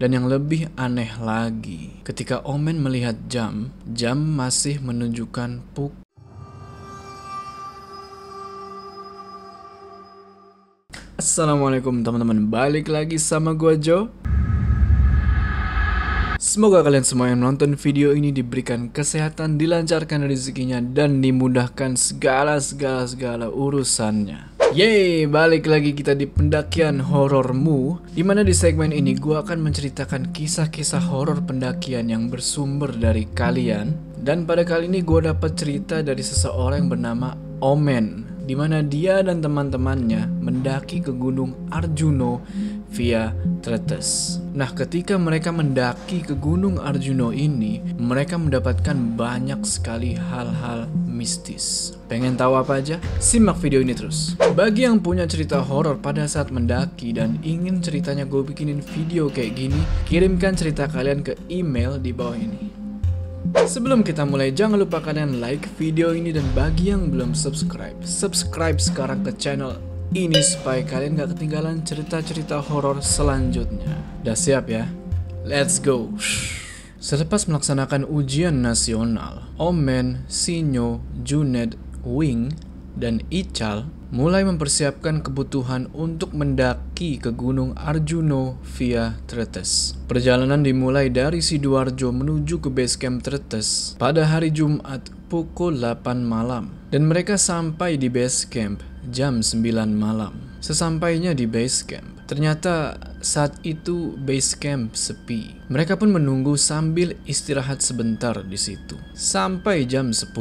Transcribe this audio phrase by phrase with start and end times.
[0.00, 5.92] Dan yang lebih aneh lagi, ketika Omen melihat jam, jam masih menunjukkan pukul
[11.20, 14.08] Assalamualaikum teman-teman, balik lagi sama gua Jo
[16.40, 24.49] Semoga kalian semua yang nonton video ini diberikan kesehatan, dilancarkan rezekinya, dan dimudahkan segala-segala-segala urusannya.
[24.70, 30.30] Yeay, balik lagi kita di pendakian horormu Di mana di segmen ini gue akan menceritakan
[30.30, 33.98] kisah-kisah horor pendakian yang bersumber dari kalian.
[34.14, 39.22] Dan pada kali ini gue dapat cerita dari seseorang yang bernama Omen di mana dia
[39.22, 42.42] dan teman-temannya mendaki ke Gunung Arjuno
[42.90, 43.30] via
[43.62, 44.40] Tretes.
[44.50, 51.94] Nah, ketika mereka mendaki ke Gunung Arjuno ini, mereka mendapatkan banyak sekali hal-hal mistis.
[52.10, 52.98] Pengen tahu apa aja?
[53.22, 54.34] Simak video ini terus.
[54.58, 59.54] Bagi yang punya cerita horor pada saat mendaki dan ingin ceritanya gue bikinin video kayak
[59.54, 59.80] gini,
[60.10, 62.72] kirimkan cerita kalian ke email di bawah ini.
[63.50, 68.76] Sebelum kita mulai, jangan lupa kalian like video ini dan bagi yang belum subscribe, subscribe
[68.76, 69.78] sekarang ke channel
[70.10, 73.94] ini supaya kalian gak ketinggalan cerita-cerita horor selanjutnya.
[74.26, 74.90] Udah siap ya?
[75.46, 76.10] Let's go!
[77.00, 82.52] Selepas melaksanakan ujian nasional, Omen, Sinyo, Juned, Wing,
[82.98, 89.94] dan Ical mulai mempersiapkan kebutuhan untuk mendaki ke Gunung Arjuno via Tretes.
[90.10, 96.74] Perjalanan dimulai dari Sidoarjo menuju ke base camp Tretes pada hari Jumat pukul 8 malam
[96.90, 99.64] dan mereka sampai di base camp jam 9
[99.96, 100.36] malam.
[100.60, 105.56] Sesampainya di base camp, ternyata saat itu base camp sepi.
[105.72, 109.00] Mereka pun menunggu sambil istirahat sebentar di situ.
[109.16, 110.36] Sampai jam 10,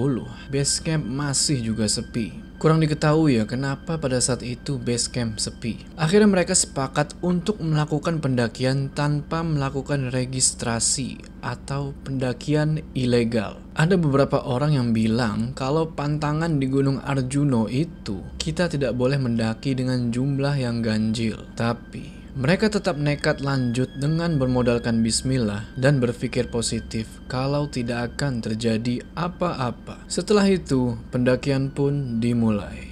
[0.52, 2.49] base camp masih juga sepi.
[2.60, 5.80] Kurang diketahui ya kenapa pada saat itu base camp sepi.
[5.96, 13.64] Akhirnya mereka sepakat untuk melakukan pendakian tanpa melakukan registrasi atau pendakian ilegal.
[13.80, 19.72] Ada beberapa orang yang bilang kalau pantangan di Gunung Arjuno itu kita tidak boleh mendaki
[19.72, 21.40] dengan jumlah yang ganjil.
[21.56, 29.02] Tapi mereka tetap nekat lanjut dengan bermodalkan bismillah dan berpikir positif kalau tidak akan terjadi
[29.18, 30.06] apa-apa.
[30.06, 32.90] Setelah itu, pendakian pun dimulai.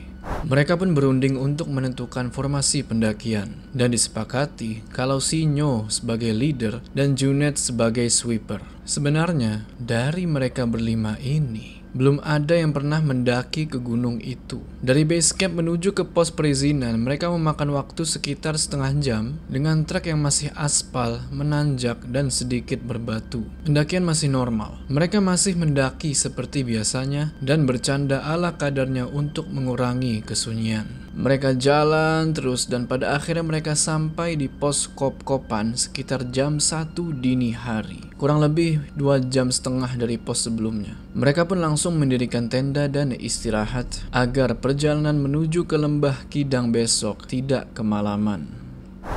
[0.47, 7.57] Mereka pun berunding untuk menentukan formasi pendakian dan disepakati kalau Sinyo sebagai leader dan Junet
[7.57, 8.61] sebagai sweeper.
[8.87, 14.61] Sebenarnya, dari mereka berlima ini, belum ada yang pernah mendaki ke gunung itu.
[14.85, 20.13] Dari base camp menuju ke pos perizinan, mereka memakan waktu sekitar setengah jam dengan trek
[20.13, 23.41] yang masih aspal, menanjak, dan sedikit berbatu.
[23.65, 24.77] Pendakian masih normal.
[24.93, 31.06] Mereka masih mendaki seperti biasanya dan bercanda ala kadarnya untuk mengurangi kesunyian.
[31.17, 37.57] Mereka jalan terus dan pada akhirnya mereka sampai di pos kop-kopan sekitar jam 1 dini
[37.57, 38.05] hari.
[38.21, 40.93] Kurang lebih dua jam setengah dari pos sebelumnya.
[41.17, 47.73] Mereka pun langsung mendirikan tenda dan istirahat agar perjalanan menuju ke lembah Kidang besok tidak
[47.73, 48.66] kemalaman.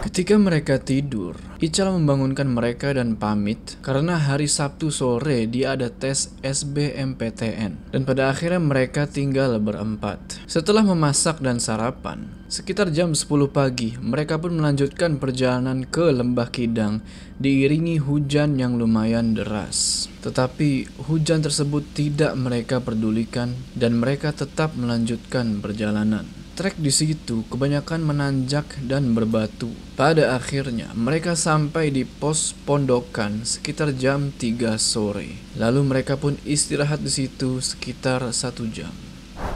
[0.00, 6.32] Ketika mereka tidur, Ical membangunkan mereka dan pamit karena hari Sabtu sore dia ada tes
[6.40, 10.40] SBMPTN dan pada akhirnya mereka tinggal berempat.
[10.48, 17.04] Setelah memasak dan sarapan, sekitar jam 10 pagi mereka pun melanjutkan perjalanan ke Lembah Kidang
[17.36, 20.08] diiringi hujan yang lumayan deras.
[20.24, 26.39] Tetapi hujan tersebut tidak mereka pedulikan dan mereka tetap melanjutkan perjalanan.
[26.60, 29.72] Trek di situ kebanyakan menanjak dan berbatu.
[29.96, 35.40] Pada akhirnya, mereka sampai di pos pondokan sekitar jam 3 sore.
[35.56, 38.92] Lalu mereka pun istirahat di situ sekitar satu jam.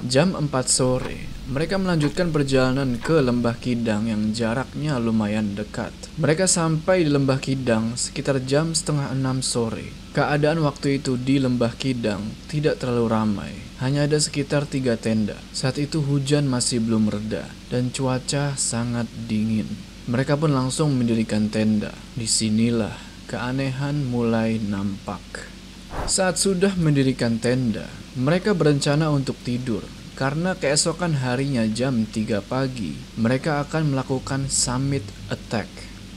[0.09, 5.93] Jam 4 sore, mereka melanjutkan perjalanan ke Lembah Kidang yang jaraknya lumayan dekat.
[6.17, 10.04] Mereka sampai di Lembah Kidang sekitar jam setengah enam sore.
[10.15, 13.53] Keadaan waktu itu di Lembah Kidang tidak terlalu ramai.
[13.83, 15.35] Hanya ada sekitar tiga tenda.
[15.51, 19.67] Saat itu hujan masih belum reda dan cuaca sangat dingin.
[20.07, 21.91] Mereka pun langsung mendirikan tenda.
[22.15, 22.95] Di sinilah
[23.27, 25.51] keanehan mulai nampak.
[26.07, 29.83] Saat sudah mendirikan tenda, mereka berencana untuk tidur
[30.15, 35.67] karena keesokan harinya jam 3 pagi, mereka akan melakukan summit attack.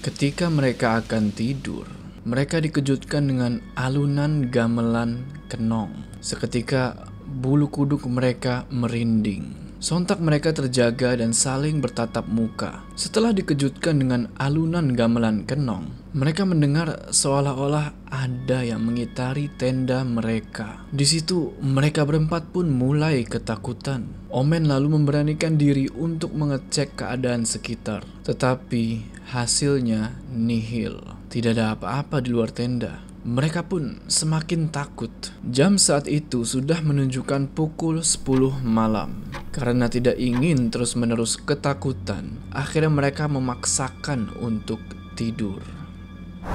[0.06, 1.97] Ketika mereka akan tidur,
[2.28, 6.04] mereka dikejutkan dengan alunan gamelan kenong.
[6.20, 9.56] Seketika bulu kuduk mereka merinding.
[9.80, 12.84] Sontak mereka terjaga dan saling bertatap muka.
[13.00, 15.88] Setelah dikejutkan dengan alunan gamelan kenong,
[16.18, 20.84] mereka mendengar seolah-olah ada yang mengitari tenda mereka.
[20.92, 24.04] Di situ, mereka berempat pun mulai ketakutan.
[24.34, 31.17] Omen lalu memberanikan diri untuk mengecek keadaan sekitar, tetapi hasilnya nihil.
[31.28, 33.04] Tidak ada apa-apa di luar tenda.
[33.28, 35.12] Mereka pun semakin takut.
[35.44, 39.28] Jam saat itu sudah menunjukkan pukul 10 malam.
[39.52, 44.80] Karena tidak ingin terus-menerus ketakutan, akhirnya mereka memaksakan untuk
[45.20, 45.60] tidur.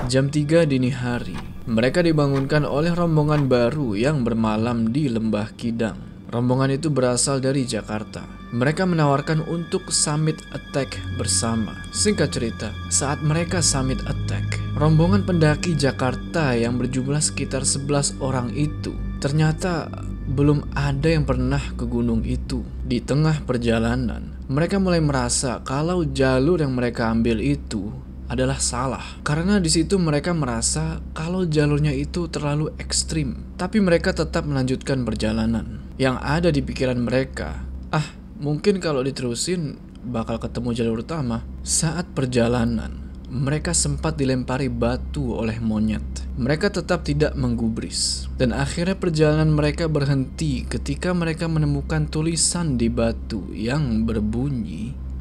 [0.08, 1.36] Jam 3 dini hari,
[1.68, 6.11] mereka dibangunkan oleh rombongan baru yang bermalam di Lembah Kidang.
[6.32, 8.24] Rombongan itu berasal dari Jakarta.
[8.56, 11.76] Mereka menawarkan untuk summit attack bersama.
[11.92, 18.96] Singkat cerita, saat mereka summit attack, rombongan pendaki Jakarta yang berjumlah sekitar 11 orang itu
[19.20, 19.86] ternyata
[20.32, 22.64] belum ada yang pernah ke gunung itu.
[22.82, 27.92] Di tengah perjalanan, mereka mulai merasa kalau jalur yang mereka ambil itu
[28.32, 34.48] adalah salah karena di situ mereka merasa kalau jalurnya itu terlalu ekstrim, tapi mereka tetap
[34.48, 35.91] melanjutkan perjalanan.
[36.02, 37.62] Yang ada di pikiran mereka,
[37.94, 38.02] ah,
[38.42, 41.46] mungkin kalau diterusin bakal ketemu jalur utama.
[41.62, 46.02] Saat perjalanan, mereka sempat dilempari batu oleh monyet.
[46.34, 53.54] Mereka tetap tidak menggubris, dan akhirnya perjalanan mereka berhenti ketika mereka menemukan tulisan di batu
[53.54, 55.12] yang berbunyi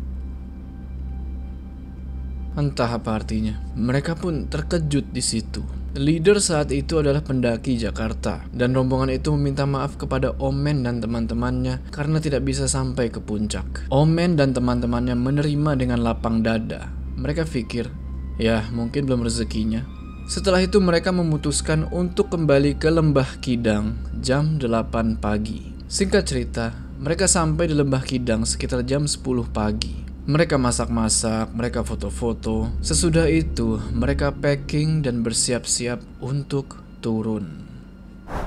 [2.51, 3.55] Entah apa artinya.
[3.79, 5.63] Mereka pun terkejut di situ.
[5.91, 11.83] Leader saat itu adalah pendaki Jakarta, dan rombongan itu meminta maaf kepada Omen dan teman-temannya
[11.91, 13.91] karena tidak bisa sampai ke puncak.
[13.91, 16.87] Omen dan teman-temannya menerima dengan lapang dada.
[17.19, 17.91] Mereka pikir,
[18.39, 19.83] ya mungkin belum rezekinya.
[20.31, 25.75] Setelah itu mereka memutuskan untuk kembali ke Lembah Kidang jam 8 pagi.
[25.91, 26.71] Singkat cerita,
[27.03, 29.19] mereka sampai di Lembah Kidang sekitar jam 10
[29.51, 30.10] pagi.
[30.31, 32.71] Mereka masak-masak, mereka foto-foto.
[32.79, 37.67] Sesudah itu, mereka packing dan bersiap-siap untuk turun.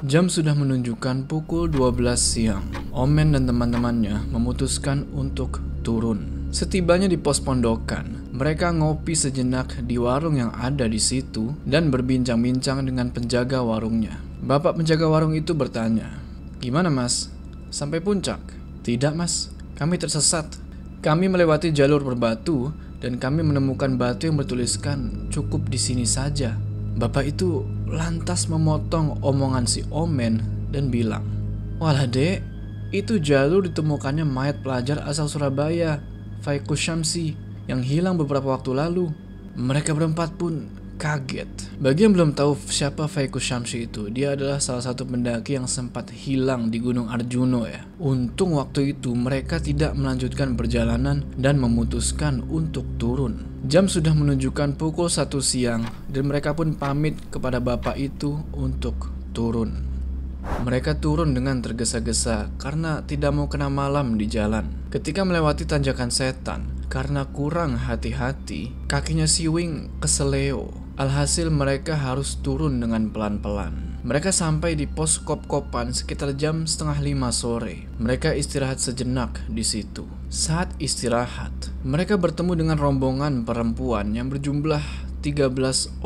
[0.01, 2.65] Jam sudah menunjukkan pukul 12 siang.
[2.89, 6.49] Omen dan teman-temannya memutuskan untuk turun.
[6.57, 12.81] Setibanya di pos pondokan, mereka ngopi sejenak di warung yang ada di situ dan berbincang-bincang
[12.89, 14.25] dengan penjaga warungnya.
[14.41, 16.17] Bapak penjaga warung itu bertanya,
[16.65, 17.29] "Gimana, Mas?
[17.69, 18.41] Sampai puncak?"
[18.81, 19.53] "Tidak, Mas.
[19.77, 20.64] Kami tersesat.
[21.05, 26.57] Kami melewati jalur berbatu dan kami menemukan batu yang bertuliskan cukup di sini saja.
[26.97, 27.61] Bapak itu
[27.93, 30.41] lantas memotong omongan si Omen
[30.73, 31.21] dan bilang,
[31.77, 32.41] Walah dek,
[32.89, 36.01] itu jalur ditemukannya mayat pelajar asal Surabaya,
[36.41, 37.37] Faiku Syamsi,
[37.69, 39.13] yang hilang beberapa waktu lalu.
[39.61, 41.77] Mereka berempat pun kaget.
[41.79, 46.11] Bagi yang belum tahu siapa Faiku Syamsi itu, dia adalah salah satu pendaki yang sempat
[46.15, 47.83] hilang di Gunung Arjuno ya.
[48.01, 53.45] Untung waktu itu mereka tidak melanjutkan perjalanan dan memutuskan untuk turun.
[53.65, 59.95] Jam sudah menunjukkan pukul satu siang dan mereka pun pamit kepada bapak itu untuk turun.
[60.45, 64.69] Mereka turun dengan tergesa-gesa karena tidak mau kena malam di jalan.
[64.93, 72.79] Ketika melewati tanjakan setan, karena kurang hati-hati, kakinya si Wing keseleo Alhasil mereka harus turun
[72.79, 73.99] dengan pelan-pelan.
[74.07, 77.91] Mereka sampai di pos kop-kopan sekitar jam setengah lima sore.
[77.99, 80.07] Mereka istirahat sejenak di situ.
[80.31, 81.51] Saat istirahat,
[81.83, 84.87] mereka bertemu dengan rombongan perempuan yang berjumlah
[85.19, 85.51] 13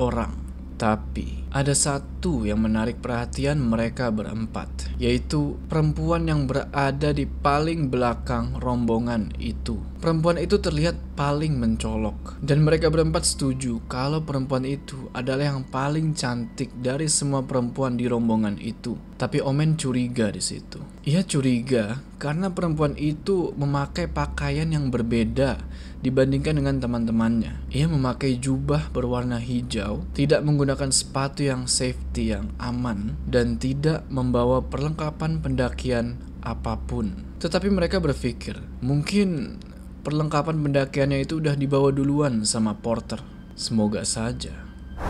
[0.00, 0.47] orang.
[0.78, 8.54] Tapi ada satu yang menarik perhatian mereka berempat, yaitu perempuan yang berada di paling belakang
[8.62, 9.82] rombongan itu.
[9.98, 16.14] Perempuan itu terlihat paling mencolok, dan mereka berempat setuju kalau perempuan itu adalah yang paling
[16.14, 18.94] cantik dari semua perempuan di rombongan itu.
[19.18, 20.78] Tapi Omen curiga di situ.
[21.10, 25.58] Ia curiga karena perempuan itu memakai pakaian yang berbeda
[26.00, 27.70] dibandingkan dengan teman-temannya.
[27.74, 34.62] Ia memakai jubah berwarna hijau, tidak menggunakan sepatu yang safety yang aman, dan tidak membawa
[34.62, 37.26] perlengkapan pendakian apa pun.
[37.38, 39.58] Tetapi mereka berpikir, mungkin
[40.02, 43.22] perlengkapan pendakiannya itu udah dibawa duluan sama porter.
[43.58, 44.54] Semoga saja.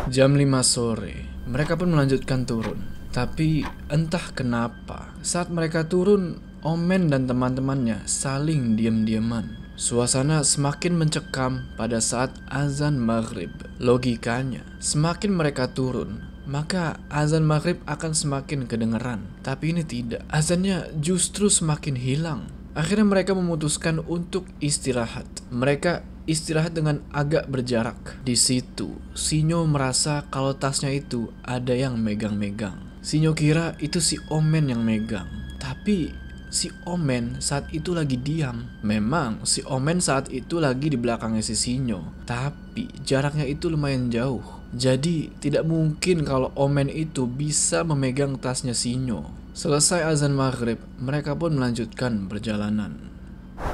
[0.09, 2.97] Jam 5 sore, mereka pun melanjutkan turun.
[3.09, 9.58] Tapi entah kenapa, saat mereka turun, Omen dan teman-temannya saling diam-diaman.
[9.79, 13.55] Suasana semakin mencekam pada saat azan maghrib.
[13.79, 16.19] Logikanya, semakin mereka turun,
[16.51, 19.31] maka azan maghrib akan semakin kedengeran.
[19.47, 22.51] Tapi ini tidak, azannya justru semakin hilang.
[22.75, 25.31] Akhirnya mereka memutuskan untuk istirahat.
[25.55, 28.19] Mereka istirahat dengan agak berjarak.
[28.27, 32.99] Di situ, Sinyo merasa kalau tasnya itu ada yang megang-megang.
[32.99, 35.31] Sinyo kira itu si Omen yang megang.
[35.63, 38.69] Tapi si Omen saat itu lagi diam.
[38.81, 44.45] Memang si Omen saat itu lagi di belakangnya si Sinyo, tapi jaraknya itu lumayan jauh.
[44.73, 49.25] Jadi tidak mungkin kalau Omen itu bisa memegang tasnya Sinyo.
[49.57, 53.18] Selesai azan maghrib, mereka pun melanjutkan perjalanan.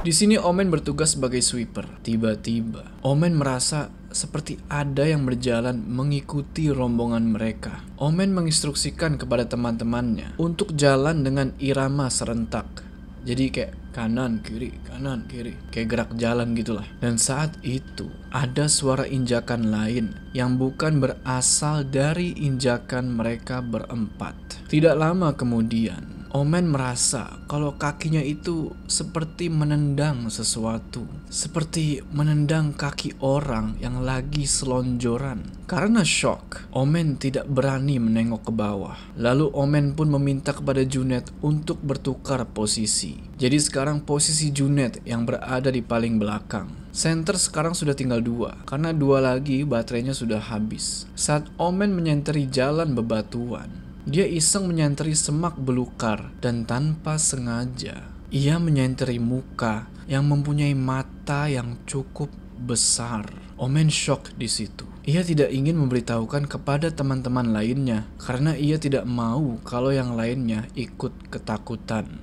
[0.05, 1.89] Di sini Omen bertugas sebagai sweeper.
[2.05, 7.83] Tiba-tiba, Omen merasa seperti ada yang berjalan mengikuti rombongan mereka.
[7.99, 12.85] Omen menginstruksikan kepada teman-temannya untuk jalan dengan irama serentak.
[13.25, 16.85] Jadi kayak kanan kiri kanan kiri kayak gerak jalan gitulah.
[17.01, 24.37] Dan saat itu ada suara injakan lain yang bukan berasal dari injakan mereka berempat.
[24.69, 33.79] Tidak lama kemudian Omen merasa kalau kakinya itu seperti menendang sesuatu, seperti menendang kaki orang
[33.79, 35.47] yang lagi selonjoran.
[35.71, 38.99] Karena shock, Omen tidak berani menengok ke bawah.
[39.15, 43.15] Lalu Omen pun meminta kepada Junet untuk bertukar posisi.
[43.39, 46.67] Jadi sekarang posisi Junet yang berada di paling belakang.
[46.91, 51.07] Center sekarang sudah tinggal dua, karena dua lagi baterainya sudah habis.
[51.15, 59.23] Saat Omen menyenteri jalan bebatuan, dia iseng menyanteri semak belukar dan tanpa sengaja ia menyanteri
[59.23, 62.27] muka yang mempunyai mata yang cukup
[62.59, 63.31] besar.
[63.55, 64.83] Omen shock di situ.
[65.07, 71.31] Ia tidak ingin memberitahukan kepada teman-teman lainnya karena ia tidak mau kalau yang lainnya ikut
[71.31, 72.19] ketakutan.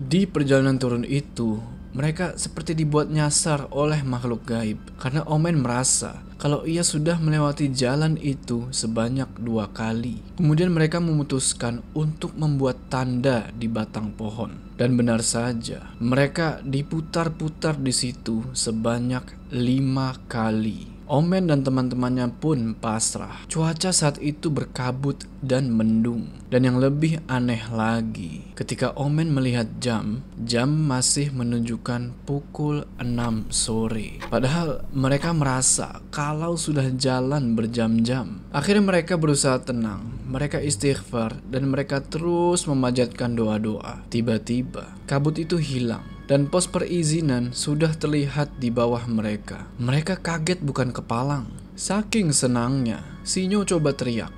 [0.00, 1.60] Di perjalanan turun itu,
[1.98, 8.14] mereka seperti dibuat nyasar oleh makhluk gaib karena Omen merasa kalau ia sudah melewati jalan
[8.22, 10.22] itu sebanyak dua kali.
[10.38, 14.54] Kemudian mereka memutuskan untuk membuat tanda di batang pohon.
[14.78, 20.97] Dan benar saja, mereka diputar-putar di situ sebanyak lima kali.
[21.08, 23.48] Omen dan teman-temannya pun pasrah.
[23.48, 26.28] Cuaca saat itu berkabut dan mendung.
[26.52, 34.20] Dan yang lebih aneh lagi, ketika Omen melihat jam, jam masih menunjukkan pukul 6 sore.
[34.28, 38.44] Padahal mereka merasa kalau sudah jalan berjam-jam.
[38.52, 40.12] Akhirnya mereka berusaha tenang.
[40.28, 44.04] Mereka istighfar dan mereka terus memanjatkan doa-doa.
[44.12, 49.66] Tiba-tiba, kabut itu hilang dan pos perizinan sudah terlihat di bawah mereka.
[49.80, 51.48] Mereka kaget bukan kepalang.
[51.74, 54.34] Saking senangnya, Sinyo coba teriak,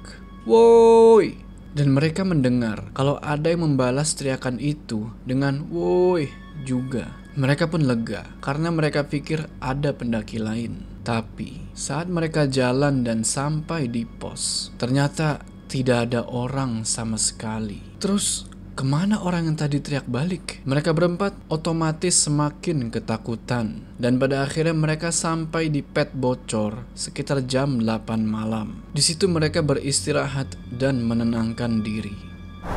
[0.47, 1.51] Woi!
[1.71, 6.27] Dan mereka mendengar kalau ada yang membalas teriakan itu dengan woi
[6.67, 7.15] juga.
[7.39, 10.83] Mereka pun lega karena mereka pikir ada pendaki lain.
[11.07, 17.79] Tapi saat mereka jalan dan sampai di pos, ternyata tidak ada orang sama sekali.
[18.03, 20.63] Terus Ke mana orang yang tadi teriak balik?
[20.65, 23.85] Mereka berempat otomatis semakin ketakutan.
[23.99, 28.81] Dan pada akhirnya mereka sampai di pet bocor sekitar jam 8 malam.
[28.95, 32.15] Di situ mereka beristirahat dan menenangkan diri.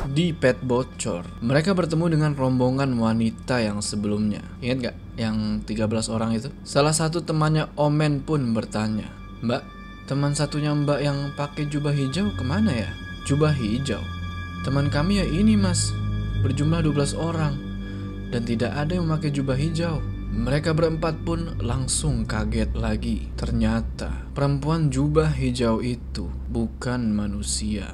[0.07, 4.39] Di pet bocor, mereka bertemu dengan rombongan wanita yang sebelumnya.
[4.63, 4.95] Ingat gak?
[5.19, 5.35] Yang
[5.67, 6.49] 13 orang itu?
[6.63, 9.11] Salah satu temannya Omen pun bertanya,
[9.43, 9.63] Mbak,
[10.07, 12.89] teman satunya mbak yang pakai jubah hijau ke mana ya?
[13.27, 13.99] Jubah hijau?
[14.63, 15.91] Teman kami ya ini mas,
[16.39, 17.59] berjumlah 12 orang,
[18.31, 19.99] dan tidak ada yang memakai jubah hijau.
[20.33, 23.27] Mereka berempat pun langsung kaget lagi.
[23.35, 27.91] Ternyata perempuan jubah hijau itu bukan manusia.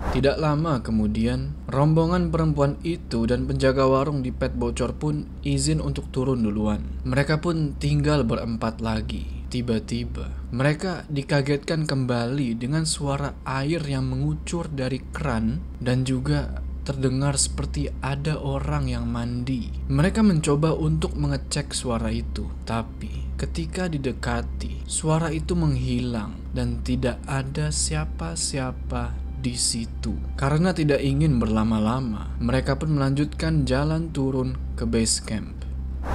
[0.00, 6.08] Tidak lama kemudian, rombongan perempuan itu dan penjaga warung di pet bocor pun izin untuk
[6.08, 6.80] turun duluan.
[7.04, 9.39] Mereka pun tinggal berempat lagi.
[9.50, 17.90] Tiba-tiba, mereka dikagetkan kembali dengan suara air yang mengucur dari keran dan juga terdengar seperti
[17.98, 19.74] ada orang yang mandi.
[19.90, 27.74] Mereka mencoba untuk mengecek suara itu, tapi ketika didekati, suara itu menghilang dan tidak ada
[27.74, 30.14] siapa-siapa di situ.
[30.36, 35.59] Karena tidak ingin berlama-lama, mereka pun melanjutkan jalan turun ke base camp.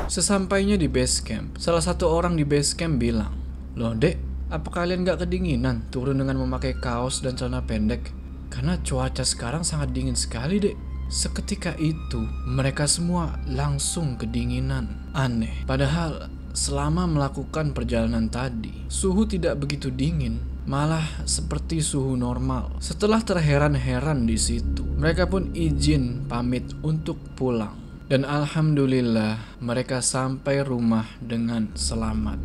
[0.05, 3.33] Sesampainya di base camp, salah satu orang di base camp bilang,
[3.75, 4.15] Loh dek,
[4.53, 8.13] apa kalian gak kedinginan turun dengan memakai kaos dan celana pendek?
[8.53, 10.77] Karena cuaca sekarang sangat dingin sekali dek.
[11.05, 12.17] Seketika itu,
[12.49, 15.13] mereka semua langsung kedinginan.
[15.13, 22.73] Aneh, padahal selama melakukan perjalanan tadi, suhu tidak begitu dingin, malah seperti suhu normal.
[22.81, 27.84] Setelah terheran-heran di situ, mereka pun izin pamit untuk pulang.
[28.05, 32.37] Dan alhamdulillah mereka sampai rumah dengan selamat.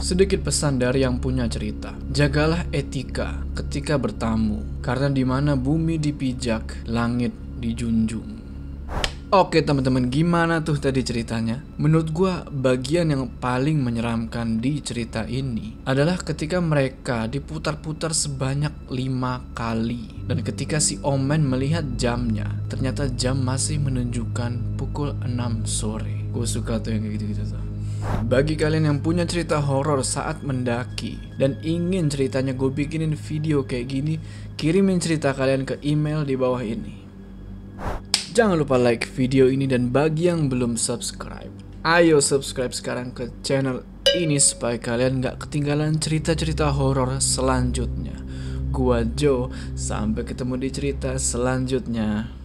[0.00, 1.92] Sedikit pesan dari yang punya cerita.
[2.08, 8.41] Jagalah etika ketika bertamu, karena di mana bumi dipijak, langit dijunjung.
[9.32, 11.64] Oke teman-teman, gimana tuh tadi ceritanya?
[11.80, 19.40] Menurut gua bagian yang paling menyeramkan di cerita ini adalah ketika mereka diputar-putar sebanyak lima
[19.56, 26.28] kali dan ketika si Omen melihat jamnya, ternyata jam masih menunjukkan pukul 6 sore.
[26.28, 27.64] Gue suka tuh yang kayak gitu-gitu tuh.
[28.28, 33.96] Bagi kalian yang punya cerita horor saat mendaki dan ingin ceritanya gue bikinin video kayak
[33.96, 34.20] gini,
[34.60, 37.00] kirimin cerita kalian ke email di bawah ini.
[38.32, 41.52] Jangan lupa like video ini dan bagi yang belum subscribe,
[41.84, 43.84] ayo subscribe sekarang ke channel
[44.16, 48.16] ini supaya kalian nggak ketinggalan cerita-cerita horor selanjutnya.
[48.72, 52.41] Gua Joe, sampai ketemu di cerita selanjutnya.